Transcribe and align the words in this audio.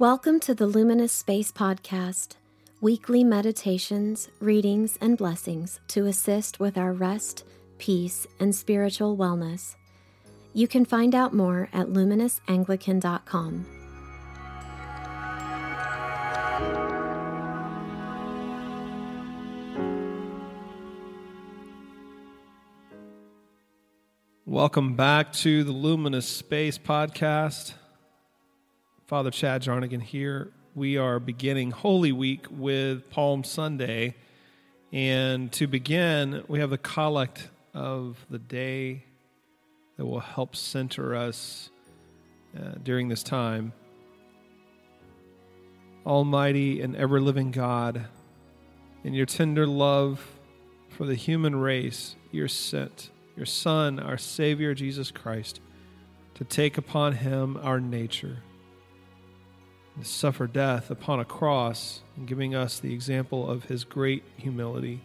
Welcome 0.00 0.40
to 0.40 0.54
the 0.54 0.66
Luminous 0.66 1.12
Space 1.12 1.52
Podcast, 1.52 2.36
weekly 2.80 3.22
meditations, 3.22 4.30
readings, 4.40 4.96
and 4.98 5.18
blessings 5.18 5.78
to 5.88 6.06
assist 6.06 6.58
with 6.58 6.78
our 6.78 6.94
rest, 6.94 7.44
peace, 7.76 8.26
and 8.38 8.54
spiritual 8.54 9.14
wellness. 9.14 9.76
You 10.54 10.66
can 10.66 10.86
find 10.86 11.14
out 11.14 11.34
more 11.34 11.68
at 11.74 11.88
luminousanglican.com. 11.88 13.66
Welcome 24.46 24.96
back 24.96 25.34
to 25.34 25.62
the 25.62 25.72
Luminous 25.72 26.26
Space 26.26 26.78
Podcast. 26.78 27.74
Father 29.10 29.32
Chad 29.32 29.60
Jarnigan 29.60 30.00
here. 30.00 30.52
We 30.76 30.96
are 30.96 31.18
beginning 31.18 31.72
Holy 31.72 32.12
Week 32.12 32.46
with 32.48 33.10
Palm 33.10 33.42
Sunday. 33.42 34.14
And 34.92 35.50
to 35.54 35.66
begin, 35.66 36.44
we 36.46 36.60
have 36.60 36.70
the 36.70 36.78
collect 36.78 37.48
of 37.74 38.24
the 38.30 38.38
day 38.38 39.02
that 39.96 40.06
will 40.06 40.20
help 40.20 40.54
center 40.54 41.16
us 41.16 41.70
uh, 42.56 42.74
during 42.84 43.08
this 43.08 43.24
time. 43.24 43.72
Almighty 46.06 46.80
and 46.80 46.94
ever 46.94 47.20
living 47.20 47.50
God, 47.50 48.06
in 49.02 49.12
your 49.12 49.26
tender 49.26 49.66
love 49.66 50.24
for 50.88 51.04
the 51.04 51.16
human 51.16 51.56
race, 51.56 52.14
you 52.30 52.46
sent 52.46 53.10
your 53.36 53.46
Son, 53.46 53.98
our 53.98 54.18
Savior, 54.18 54.72
Jesus 54.72 55.10
Christ, 55.10 55.58
to 56.34 56.44
take 56.44 56.78
upon 56.78 57.14
him 57.14 57.58
our 57.60 57.80
nature 57.80 58.44
suffer 60.06 60.46
death 60.46 60.90
upon 60.90 61.20
a 61.20 61.24
cross 61.24 62.02
and 62.16 62.26
giving 62.26 62.54
us 62.54 62.78
the 62.78 62.92
example 62.92 63.50
of 63.50 63.64
his 63.64 63.84
great 63.84 64.22
humility. 64.36 65.00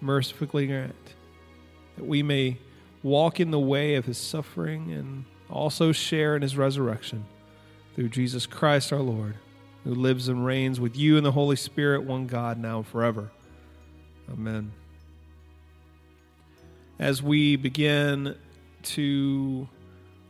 Mercifully 0.00 0.66
grant 0.66 1.14
that 1.96 2.04
we 2.04 2.22
may 2.22 2.58
walk 3.02 3.40
in 3.40 3.50
the 3.50 3.58
way 3.58 3.94
of 3.94 4.04
his 4.04 4.18
suffering 4.18 4.92
and 4.92 5.24
also 5.50 5.92
share 5.92 6.36
in 6.36 6.42
his 6.42 6.56
resurrection 6.56 7.24
through 7.94 8.08
Jesus 8.08 8.46
Christ 8.46 8.92
our 8.92 9.00
Lord, 9.00 9.34
who 9.84 9.94
lives 9.94 10.28
and 10.28 10.44
reigns 10.44 10.78
with 10.78 10.96
you 10.96 11.16
in 11.16 11.24
the 11.24 11.32
Holy 11.32 11.56
Spirit, 11.56 12.04
one 12.04 12.26
God, 12.26 12.58
now 12.58 12.78
and 12.78 12.86
forever. 12.86 13.30
Amen. 14.32 14.72
As 16.98 17.22
we 17.22 17.56
begin 17.56 18.36
to 18.82 19.68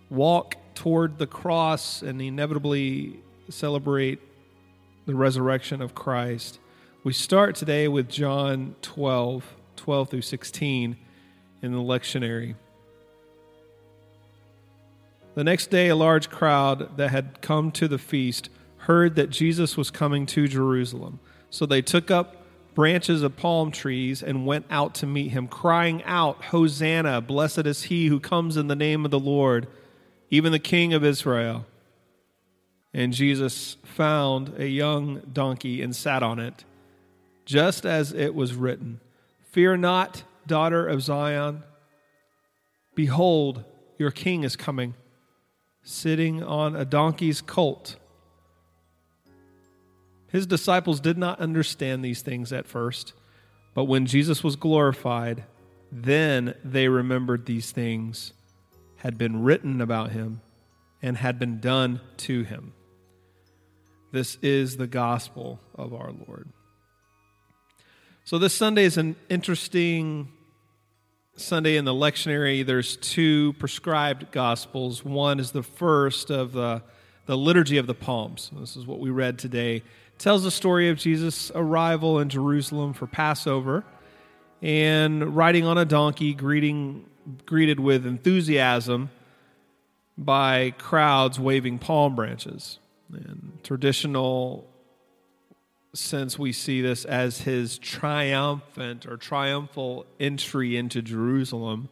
walk 0.09 0.57
toward 0.75 1.19
the 1.19 1.27
cross 1.27 2.03
and 2.03 2.23
inevitably 2.23 3.21
celebrate 3.51 4.21
the 5.07 5.15
resurrection 5.15 5.81
of 5.81 5.95
Christ, 5.95 6.59
we 7.05 7.13
start 7.13 7.55
today 7.55 7.89
with 7.89 8.09
John 8.09 8.75
12, 8.83 9.45
12 9.77 10.11
through 10.11 10.23
16 10.23 10.97
in 11.63 11.73
the 11.73 11.79
lectionary. 11.79 12.55
The 15.35 15.45
next 15.45 15.71
day, 15.71 15.89
a 15.89 15.97
large 15.97 16.31
crowd 16.31 16.97
that 16.97 17.11
had 17.11 17.41
come 17.41 17.71
to 17.73 17.89
the 17.89 17.99
feast 17.99 18.51
heard 18.79 19.15
that 19.17 19.31
Jesus 19.31 19.77
was 19.77 19.91
coming 19.91 20.27
to 20.27 20.49
Jerusalem. 20.49 21.21
So 21.51 21.67
they 21.67 21.83
took 21.83 22.11
up 22.11 22.37
branches 22.75 23.23
of 23.23 23.37
palm 23.37 23.71
trees 23.71 24.23
and 24.23 24.47
went 24.47 24.67
out 24.71 24.95
to 24.97 25.07
meet 25.07 25.29
him, 25.29 25.49
crying 25.49 26.03
out, 26.05 26.45
Hosanna! 26.45 27.21
Blessed 27.21 27.67
is 27.67 27.85
he 27.85 28.07
who 28.09 28.21
comes 28.21 28.57
in 28.57 28.67
the 28.67 28.77
name 28.77 29.05
of 29.05 29.11
the 29.11 29.19
Lord 29.19 29.69
even 30.31 30.53
the 30.53 30.59
king 30.59 30.93
of 30.93 31.05
Israel. 31.05 31.65
And 32.95 33.13
Jesus 33.13 33.77
found 33.85 34.55
a 34.59 34.67
young 34.67 35.21
donkey 35.33 35.83
and 35.83 35.95
sat 35.95 36.23
on 36.23 36.39
it, 36.39 36.65
just 37.45 37.85
as 37.85 38.13
it 38.13 38.35
was 38.35 38.55
written 38.55 39.01
Fear 39.51 39.79
not, 39.79 40.25
daughter 40.47 40.87
of 40.87 41.03
Zion. 41.03 41.63
Behold, 42.95 43.65
your 43.99 44.11
king 44.11 44.45
is 44.45 44.57
coming, 44.57 44.95
sitting 45.83 46.43
on 46.43 46.75
a 46.75 46.85
donkey's 46.85 47.41
colt. 47.41 47.97
His 50.31 50.47
disciples 50.47 51.01
did 51.01 51.17
not 51.17 51.41
understand 51.41 52.05
these 52.05 52.23
things 52.23 52.53
at 52.53 52.67
first, 52.67 53.15
but 53.75 53.85
when 53.85 54.07
Jesus 54.07 54.45
was 54.45 54.57
glorified, 54.57 55.45
then 55.91 56.55
they 56.65 56.89
remembered 56.89 57.47
these 57.47 57.71
things 57.71 58.33
had 58.97 59.17
been 59.17 59.43
written 59.43 59.81
about 59.81 60.11
him 60.11 60.41
and 61.01 61.17
had 61.17 61.39
been 61.39 61.61
done 61.61 62.01
to 62.19 62.43
him. 62.43 62.75
This 64.11 64.39
is 64.43 64.77
the 64.77 64.87
gospel 64.87 65.61
of 65.75 65.93
our 65.93 66.13
Lord. 66.27 66.49
So, 68.25 68.39
this 68.39 68.55
Sunday 68.55 68.85
is 68.85 68.97
an 68.97 69.17
interesting 69.29 70.29
Sunday 71.37 71.77
in 71.77 71.85
the 71.85 71.93
lectionary. 71.93 72.65
There's 72.65 72.97
two 72.97 73.53
prescribed 73.55 74.31
gospels. 74.33 75.05
One 75.05 75.39
is 75.41 75.53
the 75.53 75.63
first 75.63 76.31
of 76.31 76.53
the, 76.53 76.83
the 77.27 77.37
Liturgy 77.37 77.77
of 77.77 77.87
the 77.87 77.95
Palms. 77.95 78.51
This 78.59 78.77
is 78.77 78.87
what 78.87 78.99
we 78.99 79.11
read 79.11 79.39
today. 79.39 79.77
It 79.77 80.19
tells 80.19 80.43
the 80.43 80.51
story 80.51 80.89
of 80.89 80.97
Jesus' 80.99 81.53
arrival 81.55 82.19
in 82.19 82.29
Jerusalem 82.29 82.93
for 82.95 83.07
Passover 83.07 83.85
and 84.63 85.37
riding 85.37 85.65
on 85.65 85.79
a 85.79 85.85
donkey, 85.85 86.35
greeting 86.35 87.05
greeted 87.45 87.79
with 87.79 88.07
enthusiasm 88.07 89.11
by 90.17 90.73
crowds 90.79 91.39
waving 91.39 91.79
palm 91.79 92.17
branches. 92.17 92.79
In 93.13 93.53
traditional 93.63 94.69
sense, 95.95 96.39
we 96.39 96.53
see 96.53 96.81
this 96.81 97.05
as 97.05 97.43
his 97.43 97.79
triumphant 97.79 99.07
or 99.07 99.17
triumphal 99.17 100.07
entry 100.21 100.77
into 100.77 101.01
Jerusalem, 101.03 101.89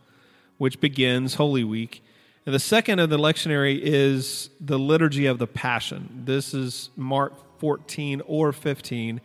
which 0.59 0.81
begins 0.81 1.35
Holy 1.35 1.65
Week. 1.65 2.03
And 2.45 2.55
the 2.55 2.61
second 2.61 3.01
of 3.01 3.11
the 3.11 3.19
lectionary 3.19 3.81
is 3.83 4.51
the 4.61 4.79
Liturgy 4.79 5.27
of 5.27 5.39
the 5.39 5.47
Passion. 5.47 6.23
This 6.25 6.55
is 6.55 6.91
Mark 6.97 7.33
14 7.59 8.23
or 8.27 8.53
15. 8.53 9.21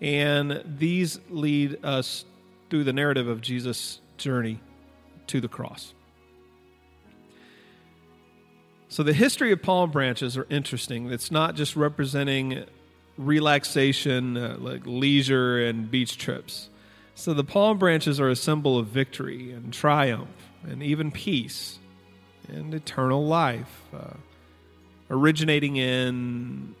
And 0.00 0.62
these 0.64 1.18
lead 1.28 1.84
us 1.84 2.24
through 2.68 2.84
the 2.84 2.92
narrative 2.92 3.28
of 3.28 3.40
Jesus' 3.40 4.00
journey 4.16 4.60
to 5.26 5.40
the 5.40 5.48
cross. 5.48 5.94
So 8.90 9.04
the 9.04 9.12
history 9.12 9.52
of 9.52 9.62
palm 9.62 9.92
branches 9.92 10.36
are 10.36 10.48
interesting. 10.50 11.12
It's 11.12 11.30
not 11.30 11.54
just 11.54 11.76
representing 11.76 12.64
relaxation, 13.16 14.36
uh, 14.36 14.56
like 14.58 14.82
leisure 14.84 15.64
and 15.64 15.88
beach 15.88 16.18
trips. 16.18 16.68
So 17.14 17.32
the 17.32 17.44
palm 17.44 17.78
branches 17.78 18.18
are 18.18 18.28
a 18.28 18.34
symbol 18.34 18.76
of 18.76 18.88
victory 18.88 19.52
and 19.52 19.72
triumph 19.72 20.50
and 20.64 20.82
even 20.82 21.12
peace 21.12 21.78
and 22.48 22.74
eternal 22.74 23.24
life, 23.24 23.80
uh, 23.94 24.14
originating 25.08 25.76
in 25.76 26.74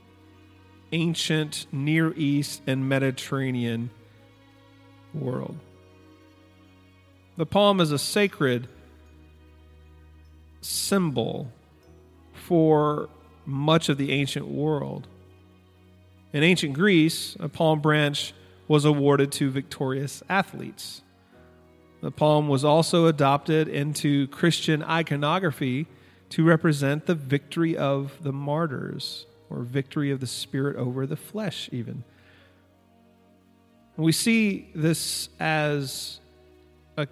ancient 0.90 1.68
Near 1.70 2.12
East 2.14 2.60
and 2.66 2.88
Mediterranean 2.88 3.88
world. 5.14 5.56
The 7.36 7.46
palm 7.46 7.80
is 7.80 7.92
a 7.92 7.98
sacred 8.00 8.66
symbol 10.60 11.52
for 12.50 13.08
much 13.46 13.88
of 13.88 13.96
the 13.96 14.10
ancient 14.10 14.44
world. 14.44 15.06
In 16.32 16.42
ancient 16.42 16.72
Greece, 16.74 17.36
a 17.38 17.48
palm 17.48 17.78
branch 17.78 18.34
was 18.66 18.84
awarded 18.84 19.30
to 19.30 19.52
victorious 19.52 20.20
athletes. 20.28 21.02
The 22.00 22.10
palm 22.10 22.48
was 22.48 22.64
also 22.64 23.06
adopted 23.06 23.68
into 23.68 24.26
Christian 24.26 24.82
iconography 24.82 25.86
to 26.30 26.42
represent 26.42 27.06
the 27.06 27.14
victory 27.14 27.76
of 27.76 28.20
the 28.20 28.32
martyrs 28.32 29.26
or 29.48 29.60
victory 29.60 30.10
of 30.10 30.18
the 30.18 30.26
spirit 30.26 30.74
over 30.74 31.06
the 31.06 31.16
flesh, 31.16 31.68
even. 31.70 32.02
We 33.96 34.10
see 34.10 34.70
this 34.74 35.28
as 35.38 36.18
a 36.96 37.06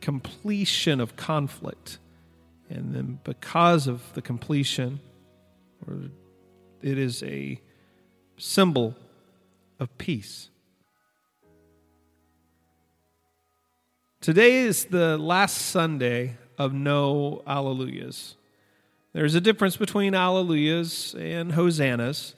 completion 0.00 0.98
of 1.00 1.14
conflict 1.14 1.98
And 2.70 2.94
then 2.94 3.18
because 3.24 3.86
of 3.88 4.14
the 4.14 4.22
completion, 4.22 5.00
it 6.82 6.98
is 6.98 7.22
a 7.24 7.60
symbol 8.38 8.94
of 9.80 9.98
peace. 9.98 10.48
Today 14.20 14.58
is 14.58 14.84
the 14.84 15.18
last 15.18 15.56
Sunday 15.56 16.36
of 16.58 16.72
no 16.72 17.42
Alleluias. 17.46 18.34
There's 19.12 19.34
a 19.34 19.40
difference 19.40 19.76
between 19.76 20.12
Alleluias 20.12 21.14
and 21.18 21.52
Hosannas. 21.52 22.34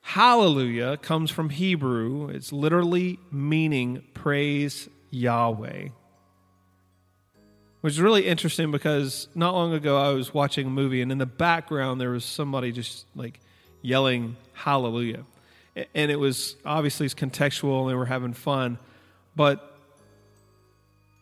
Hallelujah 0.00 0.96
comes 0.96 1.30
from 1.30 1.50
Hebrew, 1.50 2.28
it's 2.28 2.52
literally 2.52 3.20
meaning 3.30 4.02
praise 4.14 4.88
Yahweh. 5.10 5.90
Which 7.82 7.94
is 7.94 8.00
really 8.00 8.26
interesting 8.26 8.70
because 8.70 9.28
not 9.34 9.54
long 9.54 9.74
ago 9.74 9.98
I 9.98 10.12
was 10.12 10.32
watching 10.32 10.68
a 10.68 10.70
movie 10.70 11.02
and 11.02 11.12
in 11.12 11.18
the 11.18 11.26
background 11.26 12.00
there 12.00 12.10
was 12.10 12.24
somebody 12.24 12.72
just 12.72 13.06
like 13.14 13.40
yelling 13.82 14.36
hallelujah. 14.52 15.24
And 15.94 16.10
it 16.10 16.18
was 16.18 16.56
obviously 16.64 17.06
it's 17.06 17.14
contextual 17.14 17.82
and 17.82 17.90
they 17.90 17.94
were 17.94 18.06
having 18.06 18.32
fun, 18.32 18.78
but 19.34 19.76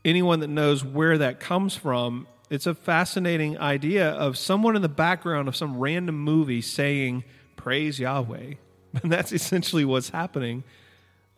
anyone 0.05 0.41
that 0.41 0.49
knows 0.49 0.85
where 0.85 1.19
that 1.19 1.41
comes 1.41 1.75
from, 1.75 2.27
it's 2.51 2.67
a 2.67 2.75
fascinating 2.75 3.59
idea 3.59 4.11
of 4.11 4.37
someone 4.37 4.77
in 4.77 4.83
the 4.83 4.89
background 4.89 5.49
of 5.49 5.57
some 5.57 5.79
random 5.79 6.19
movie 6.19 6.61
saying, 6.61 7.25
Praise 7.57 7.99
Yahweh. 7.99 8.55
And 9.03 9.13
that's 9.13 9.31
essentially 9.31 9.85
what's 9.85 10.09
happening, 10.09 10.65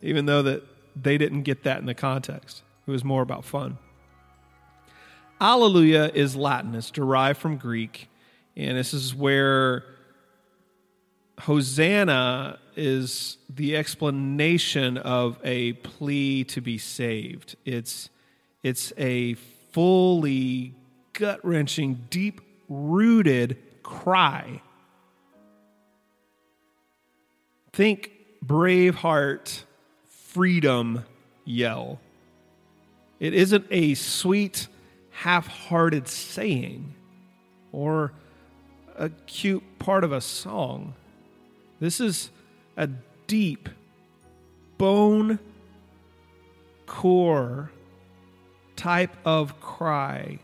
even 0.01 0.25
though 0.25 0.41
that 0.41 0.63
they 0.97 1.19
didn't 1.19 1.43
get 1.43 1.65
that 1.65 1.81
in 1.81 1.85
the 1.85 1.93
context. 1.93 2.63
It 2.87 2.91
was 2.91 3.05
more 3.05 3.21
about 3.21 3.45
fun. 3.45 3.77
Alleluia 5.43 6.09
is 6.15 6.37
Latin, 6.37 6.73
it's 6.77 6.93
derived 6.93 7.41
from 7.41 7.57
Greek, 7.57 8.09
and 8.57 8.79
this 8.79 8.95
is 8.95 9.13
where 9.13 9.85
Hosanna 11.41 12.61
is 12.77 13.39
the 13.53 13.77
explanation 13.77 14.97
of 14.99 15.41
a 15.43 15.73
plea 15.73 16.45
to 16.45 16.61
be 16.61 16.79
saved. 16.79 17.57
It's 17.65 18.09
it's 18.63 18.93
a 18.97 19.35
fully 19.73 20.77
gut 21.13 21.45
wrenching, 21.45 22.07
deep 22.09 22.41
rooted 22.69 23.59
cry. 23.83 24.63
Think 27.73 28.13
Braveheart 28.47 29.65
freedom 30.05 31.05
yell. 31.45 31.99
It 33.19 33.35
isn't 33.35 33.67
a 33.73 33.95
sweet, 33.95 34.69
half 35.13 35.47
hearted 35.47 36.09
saying 36.09 36.95
or 37.71 38.13
a 38.97 39.09
cute 39.09 39.63
part 39.79 40.05
of 40.05 40.13
a 40.13 40.21
song. 40.21 40.95
This 41.81 42.01
is 42.01 42.31
a 42.77 42.89
deep, 43.27 43.69
bone 44.79 45.39
core 46.87 47.71
type 48.77 49.17
of 49.25 49.61
cry. 49.61 50.39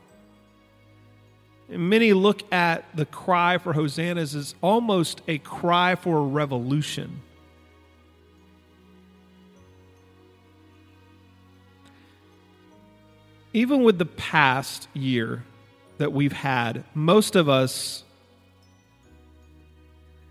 And 1.71 1.91
many 1.91 2.13
look 2.15 2.51
at 2.53 2.85
the 2.95 3.05
cry 3.05 3.59
for 3.59 3.75
hosannas 3.75 4.35
as 4.35 4.55
almost 4.63 5.21
a 5.29 5.39
cry 5.39 5.95
for 5.95 6.19
a 6.19 6.23
revolution. 6.23 7.21
Even 13.53 13.83
with 13.83 13.99
the 13.99 14.07
past 14.07 14.89
year 14.93 15.45
that 15.99 16.13
we've 16.13 16.33
had, 16.33 16.85
most 16.95 17.35
of 17.35 17.49
us 17.49 18.05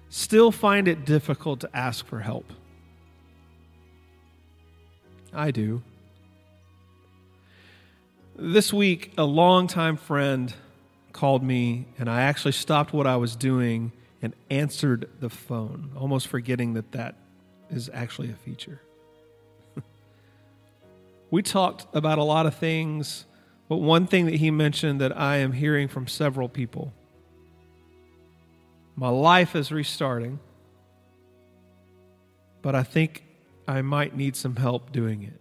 still 0.10 0.52
find 0.52 0.88
it 0.88 1.06
difficult 1.06 1.60
to 1.62 1.70
ask 1.76 2.06
for 2.06 2.20
help. 2.20 2.52
I 5.34 5.52
do. 5.52 5.82
This 8.36 8.72
week, 8.72 9.14
a 9.18 9.24
longtime 9.24 9.98
friend 9.98 10.54
called 11.12 11.44
me, 11.44 11.88
and 11.98 12.10
I 12.10 12.22
actually 12.22 12.52
stopped 12.52 12.94
what 12.94 13.08
I 13.08 13.16
was 13.18 13.36
doing 13.36 13.92
and 14.22 14.34
answered 14.50 15.10
the 15.20 15.30
phone, 15.30 15.92
almost 15.98 16.28
forgetting 16.28 16.74
that 16.74 16.92
that 16.92 17.16
is 17.70 17.90
actually 17.94 18.30
a 18.30 18.36
feature. 18.36 18.80
We 21.30 21.42
talked 21.42 21.86
about 21.94 22.18
a 22.18 22.24
lot 22.24 22.46
of 22.46 22.56
things, 22.56 23.26
but 23.68 23.78
one 23.78 24.08
thing 24.08 24.26
that 24.26 24.36
he 24.36 24.52
mentioned 24.52 25.02
that 25.02 25.18
I 25.18 25.38
am 25.38 25.52
hearing 25.52 25.88
from 25.88 26.08
several 26.08 26.50
people 26.50 26.94
my 29.00 29.10
life 29.10 29.56
is 29.56 29.72
restarting, 29.72 30.40
but 32.64 32.74
I 32.74 32.82
think 32.82 33.24
I 33.68 33.84
might 33.84 34.18
need 34.18 34.36
some 34.36 34.56
help 34.56 34.92
doing 34.92 35.22
it. 35.22 35.40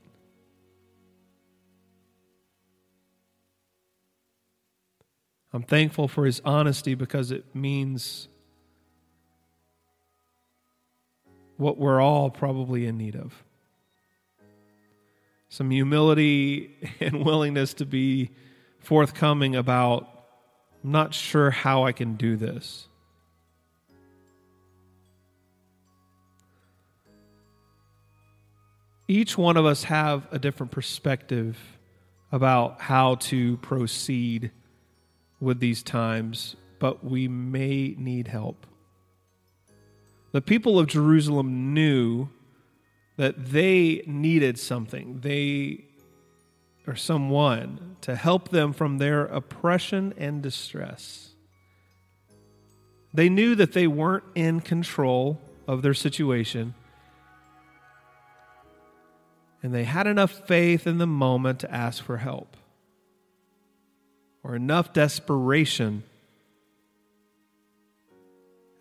I'm 5.54 5.62
thankful 5.62 6.06
for 6.06 6.26
his 6.26 6.42
honesty 6.44 6.94
because 6.94 7.30
it 7.30 7.46
means 7.54 8.28
what 11.56 11.78
we're 11.78 12.02
all 12.02 12.28
probably 12.28 12.84
in 12.84 12.98
need 12.98 13.16
of 13.16 13.45
some 15.56 15.70
humility 15.70 16.70
and 17.00 17.24
willingness 17.24 17.72
to 17.72 17.86
be 17.86 18.30
forthcoming 18.78 19.56
about, 19.56 20.06
I'm 20.84 20.92
not 20.92 21.14
sure 21.14 21.50
how 21.50 21.84
I 21.84 21.92
can 21.92 22.16
do 22.16 22.36
this. 22.36 22.88
Each 29.08 29.38
one 29.38 29.56
of 29.56 29.64
us 29.64 29.84
have 29.84 30.28
a 30.30 30.38
different 30.38 30.72
perspective 30.72 31.56
about 32.30 32.82
how 32.82 33.14
to 33.14 33.56
proceed 33.58 34.50
with 35.40 35.58
these 35.60 35.82
times, 35.82 36.56
but 36.78 37.02
we 37.02 37.28
may 37.28 37.94
need 37.96 38.28
help. 38.28 38.66
The 40.32 40.42
people 40.42 40.78
of 40.78 40.86
Jerusalem 40.86 41.72
knew 41.72 42.28
that 43.16 43.50
they 43.52 44.02
needed 44.06 44.58
something, 44.58 45.20
they 45.20 45.84
or 46.86 46.94
someone 46.94 47.96
to 48.00 48.14
help 48.14 48.50
them 48.50 48.72
from 48.72 48.98
their 48.98 49.24
oppression 49.26 50.14
and 50.16 50.42
distress. 50.42 51.30
They 53.12 53.28
knew 53.28 53.54
that 53.56 53.72
they 53.72 53.86
weren't 53.86 54.24
in 54.34 54.60
control 54.60 55.40
of 55.66 55.82
their 55.82 55.94
situation. 55.94 56.74
And 59.62 59.74
they 59.74 59.84
had 59.84 60.06
enough 60.06 60.46
faith 60.46 60.86
in 60.86 60.98
the 60.98 61.06
moment 61.06 61.60
to 61.60 61.74
ask 61.74 62.04
for 62.04 62.18
help 62.18 62.56
or 64.44 64.54
enough 64.54 64.92
desperation 64.92 66.04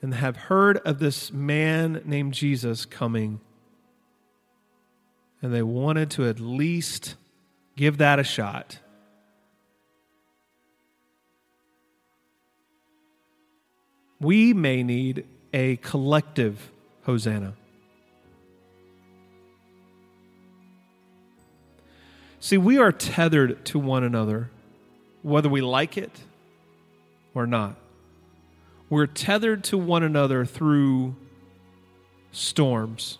and 0.01 0.13
have 0.13 0.37
heard 0.37 0.77
of 0.79 0.99
this 0.99 1.31
man 1.33 2.03
named 2.05 2.33
Jesus 2.35 2.85
coming. 2.85 3.39
And 5.41 5.53
they 5.53 5.61
wanted 5.61 6.09
to 6.11 6.27
at 6.27 6.39
least 6.39 7.15
give 7.75 7.97
that 7.97 8.19
a 8.19 8.23
shot. 8.23 8.79
We 14.19 14.53
may 14.53 14.81
need 14.81 15.25
a 15.53 15.75
collective 15.77 16.71
Hosanna. 17.03 17.53
See, 22.39 22.57
we 22.57 22.77
are 22.77 22.91
tethered 22.91 23.65
to 23.65 23.79
one 23.79 24.03
another 24.03 24.49
whether 25.23 25.49
we 25.49 25.61
like 25.61 25.97
it 25.97 26.11
or 27.33 27.47
not. 27.47 27.75
We're 28.89 29.07
tethered 29.07 29.63
to 29.65 29.77
one 29.77 30.03
another 30.03 30.45
through 30.45 31.15
storms, 32.31 33.17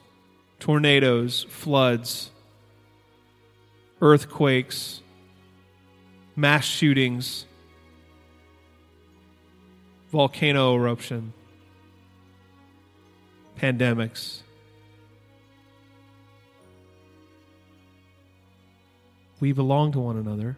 tornadoes, 0.66 1.46
floods, 1.48 2.32
earthquakes, 4.02 5.00
mass 6.36 6.66
shootings, 6.66 7.46
volcano 10.12 10.76
eruption, 10.76 11.34
pandemics. 13.60 14.40
We 19.40 19.52
belong 19.52 19.92
to 19.92 20.00
one 20.00 20.18
another. 20.18 20.58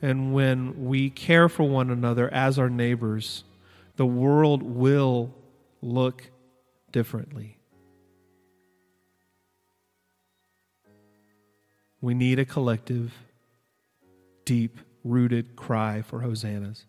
And 0.00 0.32
when 0.32 0.86
we 0.86 1.10
care 1.10 1.50
for 1.50 1.64
one 1.64 1.90
another 1.90 2.32
as 2.32 2.58
our 2.58 2.70
neighbors, 2.70 3.44
the 3.96 4.06
world 4.06 4.62
will 4.62 5.34
look 5.82 6.31
differently. 6.92 7.58
We 12.00 12.14
need 12.14 12.38
a 12.38 12.44
collective, 12.44 13.12
deep 14.44 14.78
rooted 15.04 15.56
cry 15.56 16.02
for 16.02 16.20
hosannas. 16.20 16.84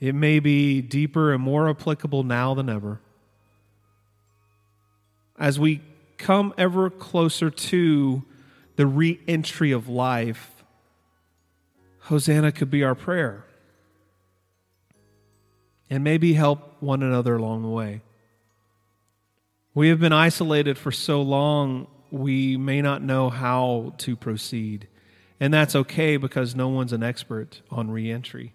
It 0.00 0.14
may 0.14 0.40
be 0.40 0.82
deeper 0.82 1.32
and 1.32 1.42
more 1.42 1.70
applicable 1.70 2.24
now 2.24 2.54
than 2.54 2.68
ever. 2.68 3.00
As 5.38 5.60
we 5.60 5.80
come 6.18 6.52
ever 6.58 6.90
closer 6.90 7.50
to 7.50 8.24
the 8.76 8.86
re 8.86 9.20
entry 9.28 9.70
of 9.70 9.88
life, 9.88 10.52
Hosanna 12.06 12.50
could 12.50 12.70
be 12.70 12.82
our 12.82 12.96
prayer. 12.96 13.44
And 15.92 16.02
maybe 16.02 16.32
help 16.32 16.80
one 16.80 17.02
another 17.02 17.36
along 17.36 17.60
the 17.64 17.68
way. 17.68 18.00
We 19.74 19.90
have 19.90 20.00
been 20.00 20.14
isolated 20.14 20.78
for 20.78 20.90
so 20.90 21.20
long, 21.20 21.86
we 22.10 22.56
may 22.56 22.80
not 22.80 23.02
know 23.02 23.28
how 23.28 23.92
to 23.98 24.16
proceed. 24.16 24.88
And 25.38 25.52
that's 25.52 25.76
okay 25.76 26.16
because 26.16 26.54
no 26.54 26.70
one's 26.70 26.94
an 26.94 27.02
expert 27.02 27.60
on 27.70 27.90
reentry. 27.90 28.54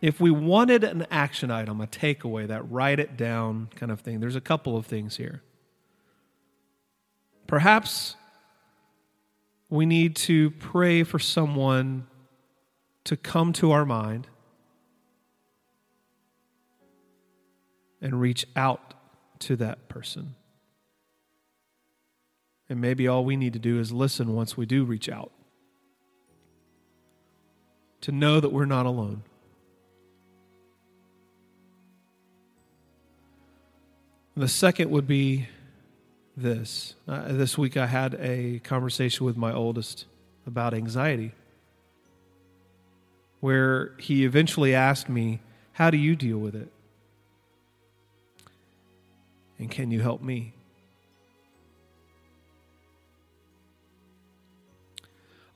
If 0.00 0.18
we 0.18 0.30
wanted 0.30 0.82
an 0.82 1.06
action 1.10 1.50
item, 1.50 1.82
a 1.82 1.86
takeaway, 1.86 2.48
that 2.48 2.70
write 2.70 3.00
it 3.00 3.18
down 3.18 3.68
kind 3.76 3.92
of 3.92 4.00
thing, 4.00 4.20
there's 4.20 4.34
a 4.34 4.40
couple 4.40 4.78
of 4.78 4.86
things 4.86 5.18
here. 5.18 5.42
Perhaps 7.46 8.16
we 9.68 9.84
need 9.84 10.16
to 10.16 10.52
pray 10.52 11.02
for 11.02 11.18
someone 11.18 12.06
to 13.04 13.16
come 13.16 13.52
to 13.54 13.70
our 13.70 13.84
mind 13.84 14.26
and 18.00 18.20
reach 18.20 18.46
out 18.56 18.94
to 19.38 19.56
that 19.56 19.88
person. 19.88 20.34
And 22.68 22.80
maybe 22.80 23.06
all 23.06 23.24
we 23.24 23.36
need 23.36 23.52
to 23.52 23.58
do 23.58 23.78
is 23.78 23.92
listen 23.92 24.34
once 24.34 24.56
we 24.56 24.66
do 24.66 24.84
reach 24.84 25.08
out. 25.08 25.30
To 28.02 28.12
know 28.12 28.40
that 28.40 28.50
we're 28.50 28.64
not 28.66 28.86
alone. 28.86 29.22
The 34.36 34.48
second 34.48 34.90
would 34.90 35.06
be 35.06 35.48
this. 36.36 36.94
Uh, 37.06 37.32
this 37.32 37.56
week 37.56 37.76
I 37.76 37.86
had 37.86 38.14
a 38.16 38.58
conversation 38.64 39.24
with 39.24 39.36
my 39.36 39.52
oldest 39.52 40.06
about 40.46 40.74
anxiety, 40.74 41.32
where 43.44 43.92
he 43.98 44.24
eventually 44.24 44.74
asked 44.74 45.06
me, 45.06 45.38
How 45.72 45.90
do 45.90 45.98
you 45.98 46.16
deal 46.16 46.38
with 46.38 46.54
it? 46.54 46.72
And 49.58 49.70
can 49.70 49.90
you 49.90 50.00
help 50.00 50.22
me? 50.22 50.54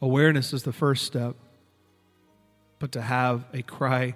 Awareness 0.02 0.52
is 0.52 0.64
the 0.64 0.72
first 0.72 1.06
step, 1.06 1.34
but 2.78 2.92
to 2.92 3.00
have 3.00 3.46
a 3.54 3.62
cry 3.62 4.14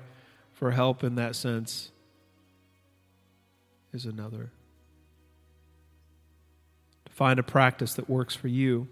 for 0.52 0.72
help 0.72 1.02
in 1.02 1.14
that 1.14 1.34
sense 1.34 1.92
is 3.94 4.04
another. 4.04 4.50
To 7.06 7.12
find 7.12 7.38
a 7.38 7.42
practice 7.42 7.94
that 7.94 8.10
works 8.10 8.34
for 8.34 8.48
you. 8.48 8.86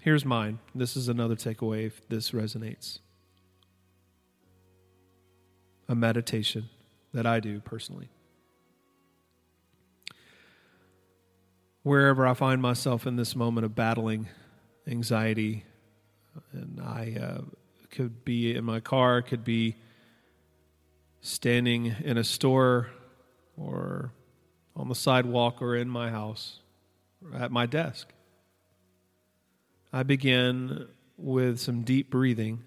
Here's 0.00 0.24
mine. 0.24 0.60
This 0.74 0.96
is 0.96 1.08
another 1.08 1.36
takeaway 1.36 1.88
if 1.88 2.08
this 2.08 2.30
resonates. 2.30 3.00
A 5.88 5.94
meditation 5.94 6.68
that 7.12 7.26
I 7.26 7.40
do 7.40 7.60
personally. 7.60 8.08
wherever 11.84 12.26
I 12.26 12.34
find 12.34 12.60
myself 12.60 13.06
in 13.06 13.14
this 13.16 13.36
moment 13.36 13.64
of 13.64 13.76
battling 13.76 14.26
anxiety, 14.88 15.64
and 16.52 16.80
I 16.80 17.16
uh, 17.20 17.42
could 17.90 18.24
be 18.24 18.56
in 18.56 18.64
my 18.64 18.80
car, 18.80 19.22
could 19.22 19.44
be 19.44 19.76
standing 21.20 21.94
in 22.02 22.18
a 22.18 22.24
store, 22.24 22.88
or 23.56 24.12
on 24.74 24.88
the 24.88 24.94
sidewalk, 24.94 25.62
or 25.62 25.76
in 25.76 25.88
my 25.88 26.10
house, 26.10 26.60
or 27.22 27.38
at 27.38 27.52
my 27.52 27.66
desk. 27.66 28.08
I 29.92 30.02
begin 30.02 30.88
with 31.16 31.60
some 31.60 31.82
deep 31.82 32.10
breathing 32.10 32.64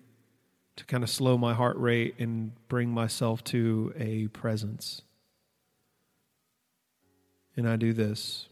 to 0.77 0.85
kind 0.85 1.03
of 1.03 1.09
slow 1.09 1.37
my 1.37 1.53
heart 1.53 1.75
rate 1.77 2.15
and 2.19 2.51
bring 2.67 2.89
myself 2.89 3.43
to 3.43 3.93
a 3.97 4.27
presence. 4.27 5.01
And 7.55 7.67
I 7.67 7.75
do 7.75 7.93
this. 7.93 8.47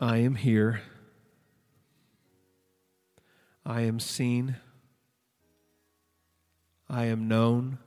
I 0.00 0.18
am 0.18 0.34
here. 0.34 0.82
I 3.64 3.82
am 3.82 4.00
seen. 4.00 4.56
I 6.88 7.04
am 7.04 7.28
known. 7.28 7.78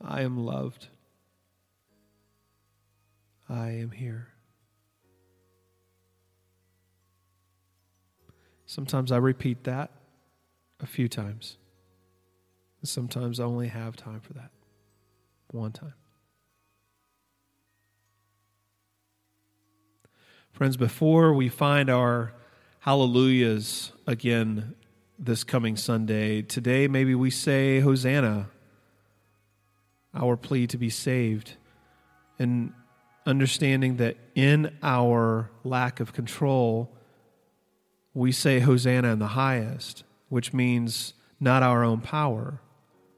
I 0.00 0.22
am 0.22 0.38
loved. 0.38 0.88
I 3.48 3.70
am 3.70 3.90
here. 3.90 4.33
Sometimes 8.74 9.12
I 9.12 9.18
repeat 9.18 9.62
that 9.62 9.92
a 10.80 10.86
few 10.86 11.08
times. 11.08 11.58
Sometimes 12.82 13.38
I 13.38 13.44
only 13.44 13.68
have 13.68 13.94
time 13.94 14.20
for 14.20 14.32
that 14.32 14.50
one 15.52 15.70
time. 15.70 15.94
Friends, 20.50 20.76
before 20.76 21.32
we 21.32 21.48
find 21.48 21.88
our 21.88 22.32
hallelujahs 22.80 23.92
again 24.08 24.74
this 25.20 25.44
coming 25.44 25.76
Sunday, 25.76 26.42
today 26.42 26.88
maybe 26.88 27.14
we 27.14 27.30
say 27.30 27.78
Hosanna, 27.78 28.48
our 30.12 30.36
plea 30.36 30.66
to 30.66 30.76
be 30.76 30.90
saved, 30.90 31.58
and 32.40 32.72
understanding 33.24 33.98
that 33.98 34.16
in 34.34 34.76
our 34.82 35.52
lack 35.62 36.00
of 36.00 36.12
control, 36.12 36.90
we 38.14 38.30
say 38.30 38.60
Hosanna 38.60 39.12
in 39.12 39.18
the 39.18 39.28
highest, 39.28 40.04
which 40.28 40.52
means 40.52 41.14
not 41.40 41.62
our 41.64 41.82
own 41.82 42.00
power, 42.00 42.60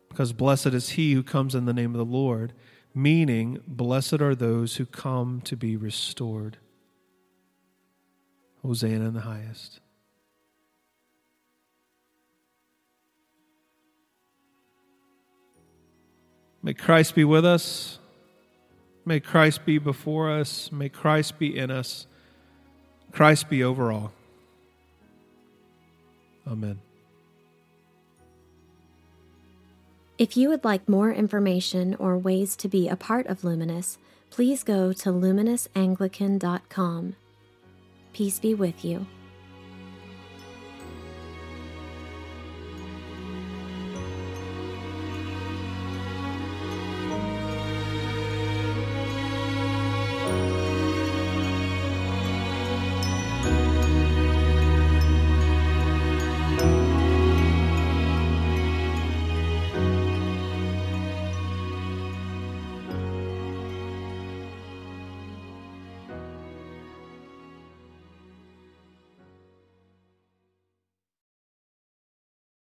because 0.09 0.33
blessed 0.33 0.69
is 0.69 0.91
he 0.91 1.13
who 1.13 1.23
comes 1.23 1.55
in 1.55 1.67
the 1.67 1.75
name 1.75 1.95
of 1.95 1.99
the 1.99 2.05
Lord, 2.05 2.55
meaning 2.95 3.61
blessed 3.67 4.23
are 4.23 4.35
those 4.35 4.77
who 4.77 4.87
come 4.87 5.43
to 5.43 5.55
be 5.55 5.77
restored. 5.77 6.57
Hosanna 8.63 9.07
in 9.07 9.15
the 9.15 9.21
highest. 9.21 9.81
May 16.63 16.75
Christ 16.75 17.15
be 17.15 17.23
with 17.23 17.45
us. 17.45 18.01
May 19.05 19.21
Christ 19.21 19.65
be 19.65 19.79
before 19.79 20.33
us. 20.33 20.73
May 20.73 20.89
Christ 20.89 21.39
be 21.39 21.57
in 21.57 21.71
us. 21.71 22.09
Christ 23.13 23.49
be 23.49 23.63
over 23.63 23.93
all. 23.93 24.13
Amen. 26.47 26.79
If 30.19 30.37
you 30.37 30.49
would 30.49 30.65
like 30.65 30.89
more 30.89 31.13
information 31.13 31.95
or 31.97 32.17
ways 32.17 32.57
to 32.57 32.69
be 32.69 32.89
a 32.89 32.97
part 32.97 33.27
of 33.27 33.45
Luminous, 33.45 33.99
please 34.31 34.63
go 34.63 34.95
to 34.95 35.11
luminousAnglican.com. 35.11 37.17
Peace 38.15 38.39
be 38.39 38.55
with 38.55 38.83
you. 38.83 39.07